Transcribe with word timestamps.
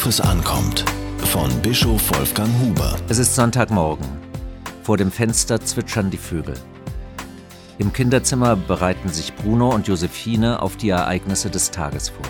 Worauf 0.00 0.08
es 0.08 0.20
ankommt. 0.22 0.86
Von 1.26 1.50
Bischof 1.60 2.00
Wolfgang 2.16 2.48
Huber. 2.58 2.96
Es 3.10 3.18
ist 3.18 3.34
Sonntagmorgen. 3.34 4.06
Vor 4.82 4.96
dem 4.96 5.10
Fenster 5.12 5.60
zwitschern 5.60 6.08
die 6.08 6.16
Vögel. 6.16 6.54
Im 7.76 7.92
Kinderzimmer 7.92 8.56
bereiten 8.56 9.10
sich 9.10 9.34
Bruno 9.34 9.68
und 9.68 9.88
Josephine 9.88 10.62
auf 10.62 10.78
die 10.78 10.88
Ereignisse 10.88 11.50
des 11.50 11.70
Tages 11.70 12.08
vor. 12.08 12.24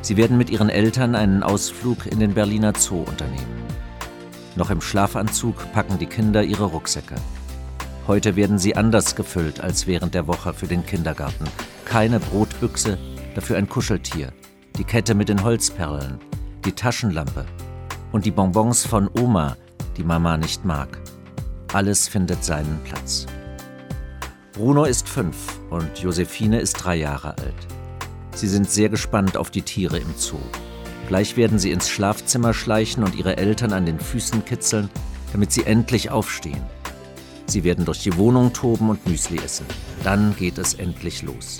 Sie 0.00 0.16
werden 0.16 0.38
mit 0.38 0.48
ihren 0.48 0.70
Eltern 0.70 1.14
einen 1.14 1.42
Ausflug 1.42 2.06
in 2.06 2.20
den 2.20 2.32
Berliner 2.32 2.72
Zoo 2.74 3.02
unternehmen. 3.02 3.66
Noch 4.56 4.70
im 4.70 4.80
Schlafanzug 4.80 5.70
packen 5.74 5.98
die 5.98 6.06
Kinder 6.06 6.42
ihre 6.42 6.64
Rucksäcke. 6.64 7.16
Heute 8.06 8.34
werden 8.34 8.58
sie 8.58 8.76
anders 8.76 9.14
gefüllt 9.14 9.60
als 9.60 9.86
während 9.86 10.14
der 10.14 10.26
Woche 10.26 10.54
für 10.54 10.68
den 10.68 10.86
Kindergarten. 10.86 11.44
Keine 11.84 12.18
Brotbüchse, 12.18 12.96
dafür 13.34 13.58
ein 13.58 13.68
Kuscheltier, 13.68 14.32
die 14.78 14.84
Kette 14.84 15.14
mit 15.14 15.28
den 15.28 15.44
Holzperlen, 15.44 16.18
die 16.64 16.72
Taschenlampe 16.72 17.44
und 18.12 18.24
die 18.24 18.30
Bonbons 18.30 18.86
von 18.86 19.08
Oma, 19.18 19.56
die 19.96 20.04
Mama 20.04 20.36
nicht 20.36 20.64
mag. 20.64 20.98
Alles 21.72 22.08
findet 22.08 22.44
seinen 22.44 22.78
Platz. 22.84 23.26
Bruno 24.52 24.84
ist 24.84 25.08
fünf 25.08 25.58
und 25.70 25.98
Josephine 25.98 26.60
ist 26.60 26.74
drei 26.74 26.96
Jahre 26.96 27.30
alt. 27.38 27.66
Sie 28.34 28.48
sind 28.48 28.70
sehr 28.70 28.88
gespannt 28.88 29.36
auf 29.36 29.50
die 29.50 29.62
Tiere 29.62 29.98
im 29.98 30.14
Zoo. 30.16 30.38
Gleich 31.08 31.36
werden 31.36 31.58
sie 31.58 31.70
ins 31.70 31.88
Schlafzimmer 31.88 32.54
schleichen 32.54 33.02
und 33.02 33.14
ihre 33.14 33.36
Eltern 33.36 33.72
an 33.72 33.86
den 33.86 33.98
Füßen 33.98 34.44
kitzeln, 34.44 34.88
damit 35.32 35.52
sie 35.52 35.64
endlich 35.64 36.10
aufstehen. 36.10 36.62
Sie 37.46 37.64
werden 37.64 37.84
durch 37.84 38.02
die 38.02 38.16
Wohnung 38.16 38.52
toben 38.52 38.88
und 38.88 39.06
Müsli 39.06 39.38
essen. 39.38 39.66
Dann 40.04 40.36
geht 40.36 40.58
es 40.58 40.74
endlich 40.74 41.22
los. 41.22 41.58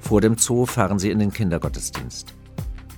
Vor 0.00 0.20
dem 0.20 0.38
Zoo 0.38 0.66
fahren 0.66 0.98
sie 0.98 1.10
in 1.10 1.18
den 1.18 1.32
Kindergottesdienst. 1.32 2.34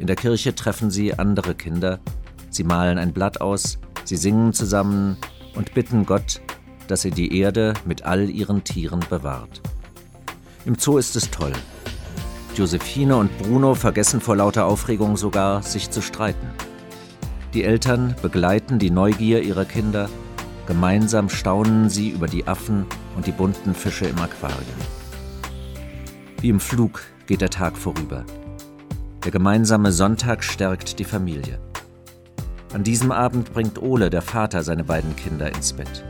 In 0.00 0.06
der 0.06 0.16
Kirche 0.16 0.54
treffen 0.54 0.90
sie 0.90 1.18
andere 1.18 1.54
Kinder. 1.54 2.00
Sie 2.48 2.64
malen 2.64 2.96
ein 2.96 3.12
Blatt 3.12 3.42
aus, 3.42 3.78
sie 4.04 4.16
singen 4.16 4.54
zusammen 4.54 5.18
und 5.54 5.74
bitten 5.74 6.06
Gott, 6.06 6.40
dass 6.88 7.04
er 7.04 7.10
die 7.10 7.38
Erde 7.38 7.74
mit 7.84 8.06
all 8.06 8.30
ihren 8.30 8.64
Tieren 8.64 9.00
bewahrt. 9.10 9.60
Im 10.64 10.76
Zoo 10.78 10.96
ist 10.96 11.16
es 11.16 11.30
toll. 11.30 11.52
Josephine 12.56 13.16
und 13.18 13.36
Bruno 13.38 13.74
vergessen 13.74 14.22
vor 14.22 14.36
lauter 14.36 14.64
Aufregung 14.64 15.18
sogar, 15.18 15.62
sich 15.62 15.90
zu 15.90 16.00
streiten. 16.00 16.48
Die 17.52 17.64
Eltern 17.64 18.16
begleiten 18.22 18.78
die 18.78 18.90
Neugier 18.90 19.42
ihrer 19.42 19.66
Kinder, 19.66 20.08
gemeinsam 20.66 21.28
staunen 21.28 21.90
sie 21.90 22.08
über 22.08 22.26
die 22.26 22.48
Affen 22.48 22.86
und 23.16 23.26
die 23.26 23.32
bunten 23.32 23.74
Fische 23.74 24.06
im 24.06 24.18
Aquarium. 24.18 24.80
Wie 26.40 26.48
im 26.48 26.58
Flug 26.58 27.02
geht 27.26 27.42
der 27.42 27.50
Tag 27.50 27.76
vorüber. 27.76 28.24
Der 29.24 29.30
gemeinsame 29.30 29.92
Sonntag 29.92 30.42
stärkt 30.42 30.98
die 30.98 31.04
Familie. 31.04 31.58
An 32.72 32.84
diesem 32.84 33.12
Abend 33.12 33.52
bringt 33.52 33.80
Ole, 33.82 34.08
der 34.08 34.22
Vater, 34.22 34.62
seine 34.62 34.84
beiden 34.84 35.14
Kinder 35.14 35.54
ins 35.54 35.74
Bett. 35.74 36.04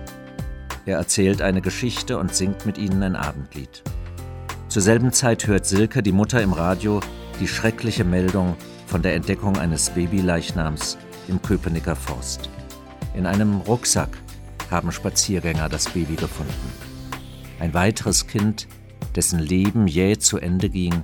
Er 0.86 0.98
erzählt 0.98 1.42
eine 1.42 1.60
Geschichte 1.60 2.18
und 2.18 2.34
singt 2.34 2.66
mit 2.66 2.78
ihnen 2.78 3.02
ein 3.02 3.16
Abendlied. 3.16 3.82
Zur 4.68 4.82
selben 4.82 5.12
Zeit 5.12 5.48
hört 5.48 5.66
Silke, 5.66 6.02
die 6.02 6.12
Mutter, 6.12 6.40
im 6.40 6.52
Radio 6.52 7.00
die 7.40 7.48
schreckliche 7.48 8.04
Meldung 8.04 8.56
von 8.86 9.02
der 9.02 9.14
Entdeckung 9.14 9.58
eines 9.58 9.90
Babyleichnams 9.90 10.96
im 11.26 11.42
Köpenicker 11.42 11.96
Forst. 11.96 12.48
In 13.16 13.26
einem 13.26 13.56
Rucksack 13.62 14.10
haben 14.70 14.92
Spaziergänger 14.92 15.68
das 15.68 15.88
Baby 15.88 16.14
gefunden. 16.14 16.72
Ein 17.58 17.74
weiteres 17.74 18.28
Kind, 18.28 18.68
dessen 19.16 19.40
Leben 19.40 19.88
jäh 19.88 20.16
zu 20.16 20.38
Ende 20.38 20.68
ging, 20.68 21.02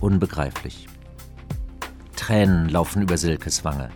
unbegreiflich. 0.00 0.88
Tränen 2.28 2.68
laufen 2.68 3.00
über 3.00 3.16
Silkes 3.16 3.64
Wange. 3.64 3.88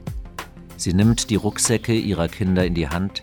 Sie 0.78 0.94
nimmt 0.94 1.28
die 1.28 1.34
Rucksäcke 1.34 1.92
ihrer 1.92 2.28
Kinder 2.28 2.64
in 2.64 2.72
die 2.72 2.88
Hand. 2.88 3.20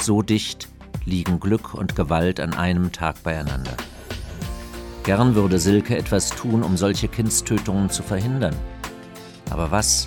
So 0.00 0.22
dicht 0.22 0.68
liegen 1.04 1.40
Glück 1.40 1.74
und 1.74 1.96
Gewalt 1.96 2.38
an 2.38 2.54
einem 2.54 2.92
Tag 2.92 3.24
beieinander. 3.24 3.76
Gern 5.02 5.34
würde 5.34 5.58
Silke 5.58 5.96
etwas 5.98 6.30
tun, 6.30 6.62
um 6.62 6.76
solche 6.76 7.08
Kindstötungen 7.08 7.90
zu 7.90 8.04
verhindern. 8.04 8.54
Aber 9.50 9.72
was? 9.72 10.06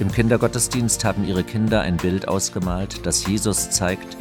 Im 0.00 0.10
Kindergottesdienst 0.10 1.04
haben 1.04 1.28
ihre 1.28 1.44
Kinder 1.44 1.82
ein 1.82 1.98
Bild 1.98 2.26
ausgemalt, 2.26 3.04
das 3.04 3.26
Jesus 3.26 3.68
zeigt, 3.68 4.16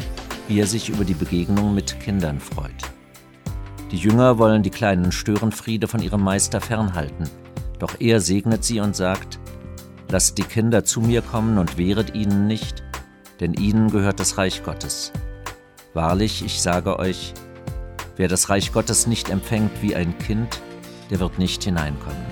wie 0.50 0.60
er 0.60 0.68
sich 0.68 0.90
über 0.90 1.06
die 1.06 1.14
Begegnung 1.14 1.74
mit 1.74 2.02
Kindern 2.02 2.42
freut. 2.42 2.92
Die 3.92 3.98
Jünger 3.98 4.40
wollen 4.40 4.62
die 4.62 4.72
kleinen 4.72 5.14
Störenfriede 5.14 5.88
von 5.88 6.02
ihrem 6.02 6.22
Meister 6.22 6.60
fernhalten, 6.60 7.30
doch 7.84 8.00
er 8.00 8.22
segnet 8.22 8.64
sie 8.64 8.80
und 8.80 8.96
sagt, 8.96 9.40
Lasst 10.08 10.38
die 10.38 10.44
Kinder 10.44 10.86
zu 10.86 11.02
mir 11.02 11.22
kommen 11.22 11.58
und 11.58 11.78
wehret 11.78 12.16
ihnen 12.16 12.48
nicht, 12.48 12.82
denn 13.42 13.54
ihnen 13.54 13.92
gehört 13.92 14.22
das 14.22 14.38
Reich 14.38 14.64
Gottes. 14.64 15.12
Wahrlich, 15.94 16.46
ich 16.46 16.62
sage 16.62 16.98
euch, 16.98 17.34
Wer 18.16 18.30
das 18.30 18.50
Reich 18.50 18.72
Gottes 18.72 19.06
nicht 19.06 19.30
empfängt 19.30 19.72
wie 19.82 19.98
ein 19.98 20.18
Kind, 20.18 20.62
der 21.10 21.20
wird 21.20 21.40
nicht 21.40 21.62
hineinkommen. 21.66 22.24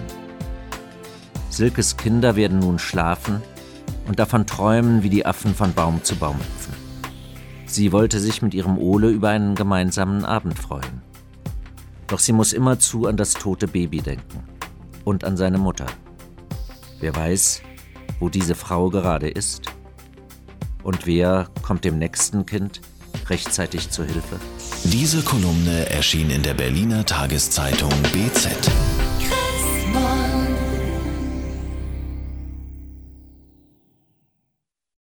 Silkes 1.50 1.98
Kinder 1.98 2.38
werden 2.38 2.60
nun 2.60 2.80
schlafen 2.80 3.42
und 4.08 4.20
davon 4.20 4.46
träumen, 4.46 5.04
wie 5.04 5.10
die 5.10 5.26
Affen 5.26 5.54
von 5.54 5.74
Baum 5.74 6.02
zu 6.02 6.16
Baum 6.16 6.38
hüpfen. 6.38 6.76
Sie 7.66 7.92
wollte 7.92 8.22
sich 8.22 8.42
mit 8.42 8.54
ihrem 8.54 8.78
Ole 8.78 9.10
über 9.10 9.30
einen 9.30 9.56
gemeinsamen 9.56 10.24
Abend 10.24 10.58
freuen. 10.58 11.02
Doch 12.08 12.20
sie 12.20 12.32
muss 12.32 12.54
immerzu 12.54 13.06
an 13.06 13.18
das 13.18 13.34
tote 13.34 13.68
Baby 13.68 14.02
denken 14.02 14.51
und 15.04 15.24
an 15.24 15.38
seine 15.38 15.58
Mutter. 15.58 15.86
Wer 17.00 17.16
weiß, 17.16 17.62
wo 18.20 18.30
diese 18.30 18.56
Frau 18.56 18.90
gerade 18.90 19.28
ist? 19.28 19.64
Und 20.84 21.06
wer 21.06 21.50
kommt 21.62 21.86
dem 21.86 21.98
nächsten 21.98 22.46
Kind 22.46 22.82
rechtzeitig 23.30 23.90
zur 23.90 24.06
Hilfe? 24.06 24.40
Diese 24.84 25.22
Kolumne 25.22 25.90
erschien 25.90 26.30
in 26.30 26.44
der 26.44 26.54
Berliner 26.54 27.06
Tageszeitung 27.06 27.92
BZ. 28.12 28.50